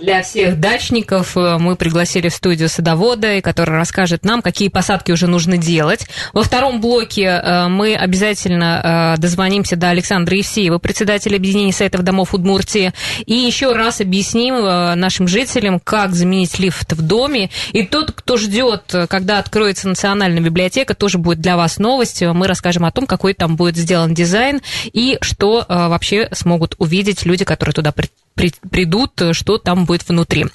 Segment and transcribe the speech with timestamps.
[0.00, 5.26] Для всех дачников э, мы пригласили в студию садовода, который расскажет нам, какие посадки уже
[5.26, 6.06] нужно делать.
[6.32, 12.32] Во втором блоке э, мы обязательно э, дозвонимся до Александра Евсеева, председателя объединения сайтов домов
[12.32, 12.94] Удмуртии,
[13.26, 14.54] и еще раз объясним
[14.98, 17.50] нашим жителям, как заменить лифт в доме.
[17.72, 22.22] И тот, кто ждет, когда откроется национальная библиотека, тоже будет для вас новость.
[22.22, 24.62] Мы расскажем о том, какой там будет сделан дизайн
[24.94, 30.46] и что вообще смогут увидеть люди, которые туда при- при- придут, что там будет внутри.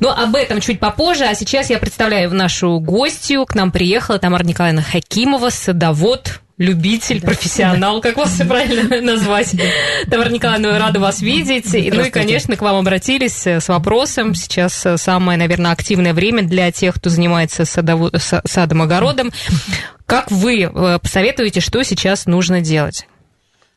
[0.00, 3.46] Но об этом чуть попозже, а сейчас я представляю нашу гостью.
[3.46, 9.54] К нам приехала Тамара Николаевна Хакимова, садовод, любитель, профессионал, как вас все правильно назвать.
[10.10, 11.72] Тамара Николаевна, рада вас видеть.
[11.72, 14.34] Ну и, конечно, к вам обратились с вопросом.
[14.34, 19.32] Сейчас самое, наверное, активное время для тех, кто занимается садом-огородом.
[20.06, 23.06] Как вы э, посоветуете, что сейчас нужно делать?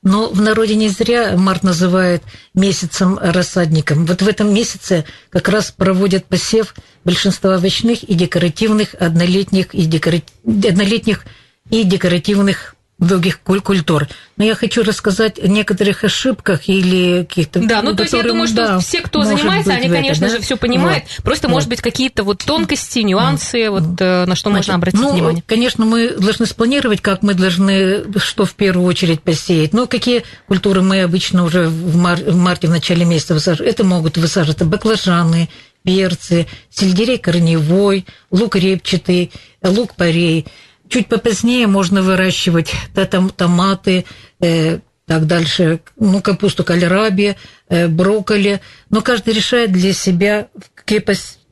[0.03, 4.05] Но в народе не зря март называют месяцем рассадником.
[4.05, 10.21] Вот в этом месяце как раз проводят посев большинства овощных и декоративных, однолетних и, декора...
[10.45, 11.25] однолетних
[11.69, 14.07] и декоративных других куль- культур.
[14.37, 17.59] Но я хочу рассказать о некоторых ошибках или каких-то...
[17.59, 20.33] Да, ну то есть я думаю, что да, все, кто занимается, они, это, конечно да?
[20.33, 21.03] же, все понимают.
[21.17, 21.23] Вот.
[21.23, 21.53] Просто, Вот.
[21.53, 25.43] может быть, какие-то вот тонкости, нюансы, вот э, на что Значит, можно обратить ну, внимание.
[25.45, 29.73] Конечно, мы должны спланировать, как мы должны, что в первую очередь посеять.
[29.73, 33.71] Ну, какие культуры мы обычно уже в, мар- в марте, в начале месяца высаживаем.
[33.71, 35.49] Это могут высаживаться баклажаны,
[35.83, 40.47] перцы, сельдерей корневой, лук репчатый, лук-порей.
[40.89, 44.05] Чуть попозднее можно выращивать да, там, томаты,
[44.39, 47.37] э, так дальше, ну, капусту кальраби,
[47.69, 48.61] э, брокколи.
[48.89, 50.83] Но каждый решает для себя, в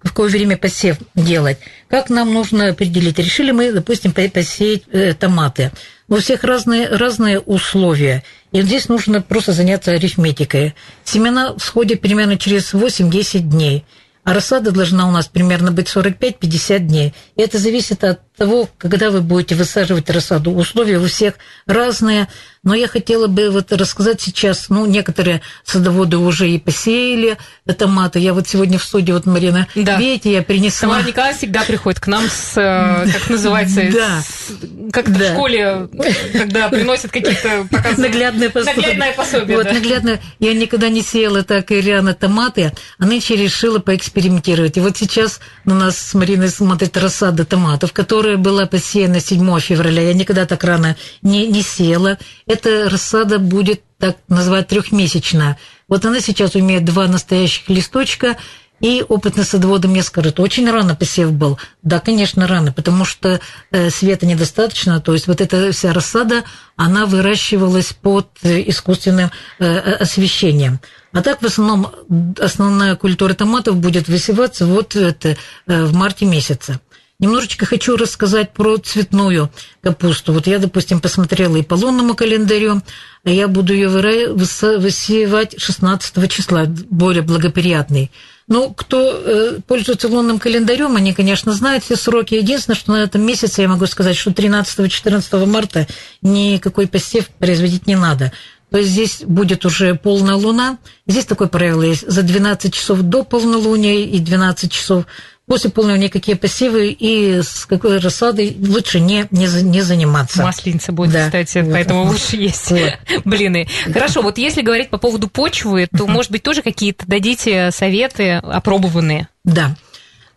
[0.04, 1.58] какое время посев делать.
[1.90, 3.18] Как нам нужно определить?
[3.18, 5.72] Решили мы, допустим, по- посеять э, томаты.
[6.08, 8.24] У всех разные, разные условия.
[8.52, 10.76] И здесь нужно просто заняться арифметикой.
[11.04, 13.86] Семена всходят примерно через 8-10 дней.
[14.24, 17.14] А рассада должна у нас примерно быть 45-50 дней.
[17.36, 20.52] И это зависит от того, когда вы будете высаживать рассаду.
[20.52, 21.36] Условия у всех
[21.66, 22.28] разные.
[22.64, 27.38] Но я хотела бы вот рассказать сейчас, ну, некоторые садоводы уже и посеяли
[27.78, 28.18] томаты.
[28.18, 29.98] Я вот сегодня в студии, вот, Марина, Да.
[29.98, 30.90] видите, я принесла...
[30.90, 34.20] Тамара Николаевна всегда приходит к нам с, э, как называется, Да.
[34.22, 35.34] с- как в Да.
[35.34, 35.90] школе,
[36.34, 37.98] когда приносят какие-то показывают.
[38.00, 38.76] Наглядное пособие.
[38.78, 39.74] Наглядное пособие, Вот, да.
[39.74, 40.22] наглядное.
[40.40, 41.82] Я никогда не сеяла так и
[42.20, 44.76] томаты, а нынче решила поэкспериментировать.
[44.78, 47.94] И вот сейчас у нас с Мариной смотрит рассада томатов,
[48.26, 50.02] которая была посеяна 7 февраля.
[50.02, 52.18] Я никогда так рано не, не сеяла.
[52.48, 55.60] Эта рассада будет так называть трехмесячная.
[55.88, 58.36] Вот она сейчас имеет два настоящих листочка,
[58.82, 61.60] и опытный садовод мне скажет, очень рано посев был.
[61.84, 65.00] Да, конечно, рано, потому что э, света недостаточно.
[65.00, 66.44] То есть вот эта вся рассада,
[66.76, 70.80] она выращивалась под э, искусственным э, освещением.
[71.14, 71.92] А так в основном
[72.40, 75.38] основная культура томатов будет высеваться вот это,
[75.68, 76.80] э, в марте месяце.
[77.18, 79.50] Немножечко хочу рассказать про цветную
[79.82, 80.34] капусту.
[80.34, 82.82] Вот я, допустим, посмотрела и по лунному календарю,
[83.24, 88.12] а я буду ее высевать 16 числа, более благоприятный.
[88.48, 92.36] Ну, кто э, пользуется лунным календарем, они, конечно, знают все сроки.
[92.36, 95.88] Единственное, что на этом месяце я могу сказать, что 13-14 марта
[96.22, 98.32] никакой посев производить не надо.
[98.70, 100.78] То есть здесь будет уже полная луна.
[101.08, 102.08] Здесь такое правило есть.
[102.08, 105.06] За 12 часов до полнолуния и 12 часов
[105.46, 110.44] после полнолуния никакие посевы и с какой рассадой лучше не, не, не заниматься.
[110.44, 111.26] Масленица будет, Да.
[111.26, 111.72] кстати, Вот.
[111.72, 112.94] поэтому лучше есть Вот.
[113.26, 113.68] блины.
[113.92, 119.28] Хорошо, вот если говорить по поводу почвы, то, может быть, тоже какие-то дадите советы опробованные?
[119.44, 119.76] Да.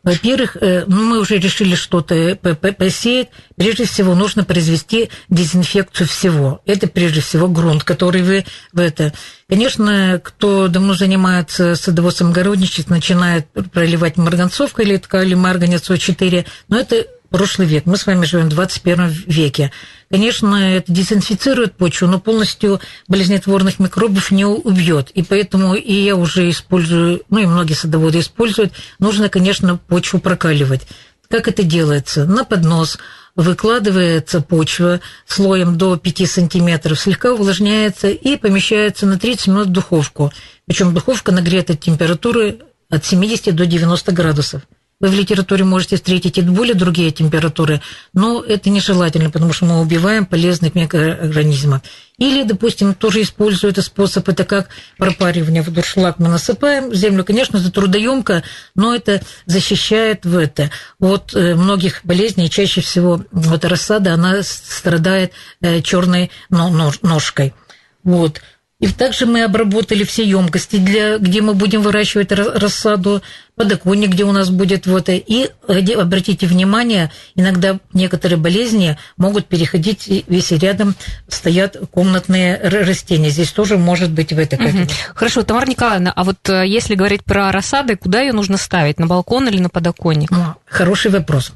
[0.09, 3.29] Во-первых, э, ну, мы уже решили что-то п- посеять.
[3.57, 6.63] Прежде всего, нужно произвести дезинфекцию всего.
[6.65, 9.13] Это прежде всего грунт, который вы в это.
[9.51, 17.07] Конечно, кто давно занимается садоводством огородничеством, начинает проливать марганцовкой или ткали марганец О4, но это
[17.31, 17.87] прошлый век.
[17.87, 19.73] Мы с вами живем в 21 веке.
[20.11, 25.11] Конечно, это дезинфицирует почву, но полностью болезнетворных микробов не убьет.
[25.11, 30.87] И поэтому и я уже использую, ну и многие садоводы используют, нужно, конечно, почву прокаливать.
[31.29, 32.25] Как это делается?
[32.25, 32.99] На поднос
[33.37, 40.33] выкладывается почва слоем до 5 сантиметров, слегка увлажняется и помещается на 30 минут в духовку.
[40.67, 42.61] Причем духовка нагрета температуры
[42.91, 44.63] от 70 до 90 градусов.
[45.01, 47.81] Вы в литературе можете встретить и более другие температуры,
[48.13, 51.83] но это нежелательно, потому что мы убиваем полезных микроорганизмов.
[52.19, 55.63] Или, допустим, тоже используют способ, это как пропаривание.
[55.63, 57.25] В дуршлаг мы насыпаем землю.
[57.25, 58.43] Конечно, это трудоемко,
[58.75, 60.71] но это защищает в это.
[60.99, 67.55] От э, многих болезней, чаще всего вот рассада, она страдает э, черной ножкой.
[68.03, 68.41] Вот.
[68.81, 73.23] И также мы обработали все емкости, для, где мы будем выращивать рассаду,
[73.57, 75.09] подоконник, где у нас будет вот.
[75.09, 80.95] И где, обратите внимание, иногда некоторые болезни могут переходить, если рядом
[81.27, 83.31] стоят комнатные растения.
[83.31, 84.89] Здесь тоже может быть в этой Угу.
[85.15, 88.99] Хорошо, Тамара Николаевна, а вот э, если говорить про рассады, куда ее нужно ставить?
[88.99, 90.31] На балкон или на подоконник?
[90.31, 91.53] Ну, хороший вопрос.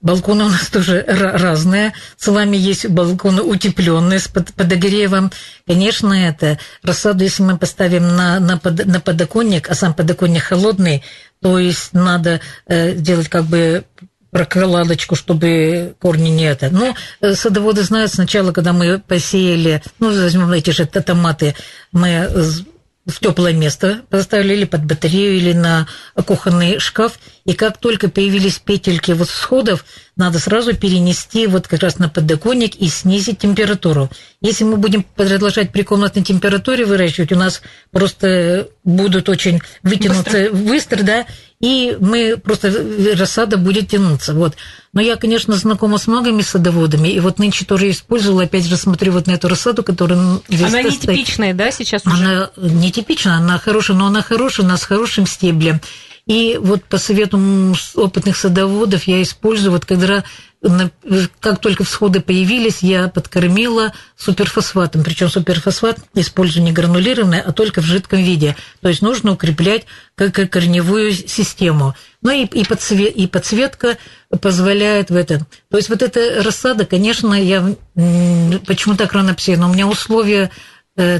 [0.00, 1.92] Балконы у нас тоже разные.
[2.24, 5.32] Вами есть балконы утепленные с подогревом.
[5.66, 11.02] Конечно, это рассаду, если мы поставим на, на, под, на подоконник, а сам подоконник холодный,
[11.42, 13.84] то есть надо э, делать как бы
[14.30, 16.70] прокладочку, чтобы корни не это.
[16.70, 21.56] Но э, садоводы знают сначала, когда мы посеяли, ну, возьмем эти же томаты,
[21.90, 22.30] мы
[23.08, 25.88] в теплое место поставили или под батарею, или на
[26.26, 27.18] кухонный шкаф.
[27.48, 29.86] И как только появились петельки вот сходов,
[30.16, 34.10] надо сразу перенести вот как раз на подоконник и снизить температуру.
[34.42, 40.98] Если мы будем продолжать при комнатной температуре выращивать, у нас просто будут очень вытянуться быстро,
[40.98, 41.26] быстро да,
[41.58, 42.70] и мы просто
[43.16, 44.34] рассада будет тянуться.
[44.34, 44.54] Вот.
[44.92, 49.12] Но я, конечно, знакома с многими садоводами, и вот нынче тоже использовала, опять же, смотрю
[49.12, 52.14] вот на эту рассаду, которая здесь Она нетипичная, да, сейчас уже?
[52.14, 55.80] Она нетипичная, она хорошая, но она хорошая, она с хорошим стеблем.
[56.28, 57.40] И вот по совету
[57.94, 60.22] опытных садоводов я использую, вот когда
[61.40, 65.04] как только всходы появились, я подкормила суперфосфатом.
[65.04, 68.56] Причем суперфосфат использую не гранулированный, а только в жидком виде.
[68.80, 69.84] То есть нужно укреплять
[70.16, 71.94] как корневую систему.
[72.22, 73.98] Ну и, и, подсвет, и подсветка
[74.40, 75.46] позволяет в этом.
[75.70, 77.74] То есть вот эта рассада, конечно, я
[78.66, 80.50] почему так рано посеяла, но у меня условия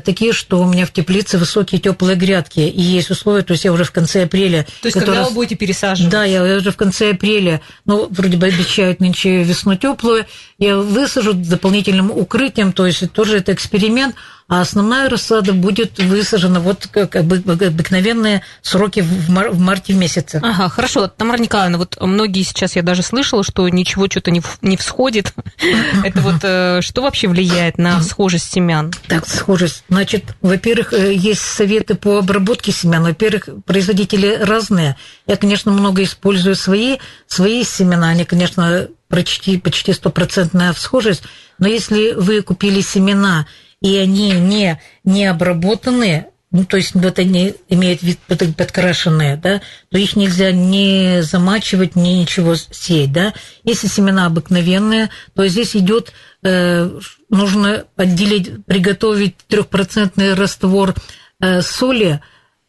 [0.04, 3.72] такие, что у меня в теплице высокие теплые грядки, и есть условия, то есть я
[3.72, 4.66] уже в конце апреля...
[4.82, 5.16] То есть который...
[5.16, 6.10] когда вы будете пересаживать?
[6.10, 10.26] Да, я уже в конце апреля, ну, вроде бы обещают нынче весну теплую,
[10.58, 14.16] я высажу дополнительным укрытием, то есть тоже это эксперимент,
[14.48, 20.40] а основная рассада будет высажена вот как обыкновенные сроки в, мар- в марте месяце.
[20.42, 21.06] Ага, хорошо.
[21.06, 25.34] Тамара Николаевна, вот многие сейчас, я даже слышала, что ничего что-то не, не всходит.
[26.04, 28.90] Это вот э, что вообще влияет на схожесть семян?
[29.06, 29.84] Так, схожесть.
[29.90, 33.02] Значит, во-первых, э, есть советы по обработке семян.
[33.02, 34.96] Во-первых, производители разные.
[35.26, 36.96] Я, конечно, много использую свои,
[37.26, 38.08] свои семена.
[38.08, 41.22] Они, конечно, почти, почти стопроцентная схожесть.
[41.58, 43.46] Но если вы купили семена
[43.80, 49.60] и они не, не обработанные, ну, то есть вот они имеют вид подкрашенные, да,
[49.90, 53.34] то их нельзя не замачивать, ни ничего сеять, да.
[53.64, 56.90] Если семена обыкновенные, то здесь идет, э,
[57.28, 60.94] нужно отделить, приготовить трехпроцентный раствор
[61.40, 62.22] э, соли,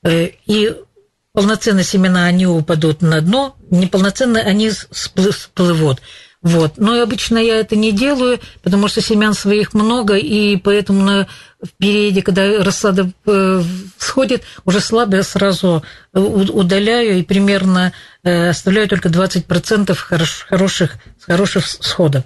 [0.04, 0.76] э, и
[1.32, 6.02] полноценно семена, они упадут на дно, неполноценно они всплывут.
[6.42, 6.78] Вот.
[6.78, 11.28] Но обычно я это не делаю, потому что семян своих много, и поэтому на,
[11.62, 13.62] в когда рассада э,
[13.98, 15.84] сходит, уже слабо сразу
[16.14, 17.92] удаляю и примерно
[18.24, 22.24] э, оставляю только 20% хорош, хороших, хороших сходов.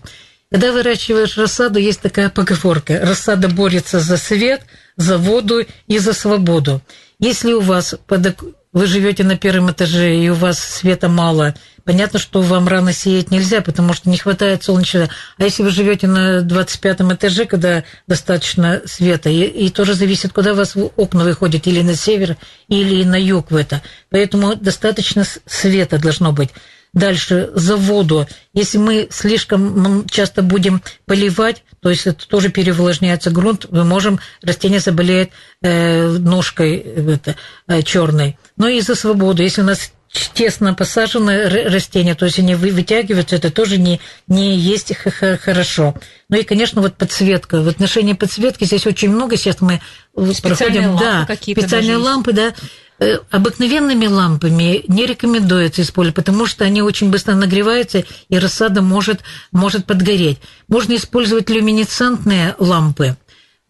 [0.51, 2.99] Когда выращиваешь рассаду, есть такая поговорка.
[3.01, 4.61] Рассада борется за свет,
[4.95, 6.81] за воду и за свободу.
[7.17, 8.27] Если у вас под
[8.73, 11.53] вы живете на первом этаже, и у вас света мало,
[11.83, 15.09] понятно, что вам рано сеять нельзя, потому что не хватает солнечного.
[15.37, 20.53] А если вы живете на 25 этаже, когда достаточно света, и, и тоже зависит, куда
[20.53, 22.35] у вас окна выходят, или на север,
[22.67, 23.83] или на юг в это.
[24.09, 26.49] Поэтому достаточно света должно быть.
[26.93, 28.27] Дальше, за воду.
[28.53, 34.79] Если мы слишком часто будем поливать, то есть это тоже переувлажняется грунт, мы можем, растение
[34.79, 35.31] заболеет
[35.63, 37.35] э, ножкой это,
[37.67, 38.37] э, черной.
[38.57, 39.41] Но и за свободу.
[39.41, 39.91] Если у нас
[40.33, 45.95] тесно посаженное растение, то есть они вытягиваются, это тоже не, не есть хорошо.
[46.29, 47.61] Ну и, конечно, вот подсветка.
[47.61, 49.35] В отношении подсветки здесь очень много.
[49.35, 49.81] Сейчас мы
[50.33, 50.91] специальные проходим...
[50.91, 52.53] Лампы да, специальные лампы, да.
[53.03, 59.21] Э, обыкновенными лампами не рекомендуется использовать, потому что они очень быстро нагреваются, и рассада может,
[59.51, 60.39] может подгореть.
[60.69, 63.17] Можно использовать люминесцентные лампы.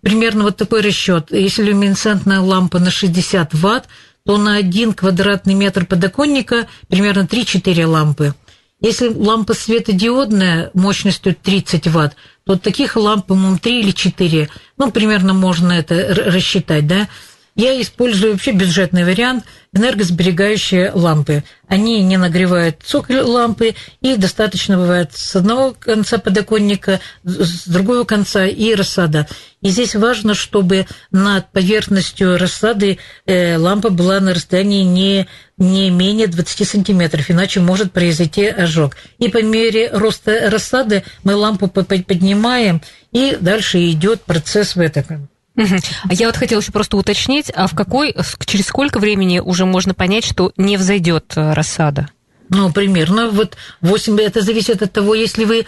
[0.02, 1.32] Примерно вот такой расчет.
[1.32, 3.88] Если люминесцентная лампа на 60 ватт,
[4.24, 8.36] то на 1 квадратный метр подоконника примерно 3-4 лампы.
[8.82, 14.50] Если лампа светодиодная мощностью 30 ватт, то таких ламп, по-моему, 3 или 4.
[14.78, 17.08] Ну, примерно можно это рассчитать, да.
[17.56, 21.44] Я использую вообще бюджетный вариант энергосберегающие лампы.
[21.68, 28.46] Они не нагревают цоколь лампы, и достаточно бывает с одного конца подоконника, с другого конца
[28.46, 29.28] и рассада.
[29.62, 36.28] И здесь важно, чтобы над поверхностью рассады э, лампа была на расстоянии не, не менее
[36.28, 38.96] 20 сантиметров, иначе может произойти ожог.
[39.18, 42.82] И по мере роста рассады мы лампу поднимаем,
[43.12, 45.30] и дальше идет процесс в этом.
[45.56, 49.94] А я вот хотела еще просто уточнить, а в какой, через сколько времени уже можно
[49.94, 52.08] понять, что не взойдет э, рассада?
[52.50, 55.66] Ну, примерно вот 8, это зависит от того, если вы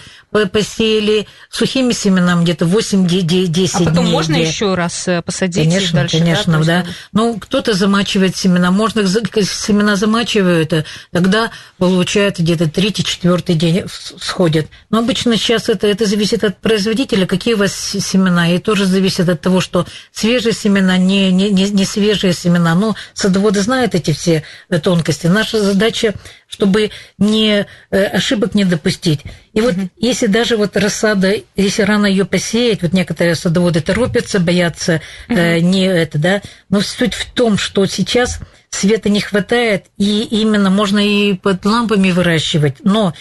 [0.52, 3.70] посеяли сухими семенами где-то 8-10 дней.
[3.74, 6.20] А потом можно еще раз э, посадить конечно, дальше?
[6.20, 6.84] Конечно, да.
[6.84, 6.86] да.
[7.14, 14.68] Ну, кто-то замачивает семена, можно семена замачивают, э, тогда получают где-то третий-четвертый день сходят.
[14.90, 19.30] Но обычно сейчас это, это зависит от производителя, какие у вас семена, и тоже зависит
[19.30, 22.76] от того, что свежие семена, не, не, не, не свежие семена.
[22.76, 24.44] Ну, садоводы знают эти все
[24.84, 25.28] тонкости.
[25.28, 26.14] Наша задача
[26.56, 29.22] чтобы не, э, ошибок не допустить.
[29.52, 29.90] И вот mm-hmm.
[29.98, 35.60] если даже вот рассада, если рано ее посеять, вот некоторые садоводы торопятся, боятся mm-hmm.
[35.60, 41.00] не это, да, но суть в том, что сейчас света не хватает, и именно можно
[41.00, 43.14] и под лампами выращивать, но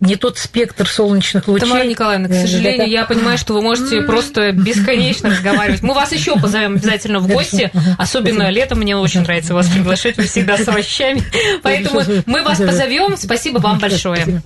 [0.00, 1.66] не тот спектр солнечных лучей.
[1.66, 5.82] Тамара Николаевна, к сожалению, я понимаю, что вы можете просто бесконечно разговаривать.
[5.82, 8.78] Мы вас еще позовем обязательно в гости, особенно летом.
[8.78, 11.22] Мне очень нравится вас приглашать, вы всегда с овощами.
[11.62, 13.16] Поэтому мы вас позовем.
[13.16, 14.42] Спасибо вам большое.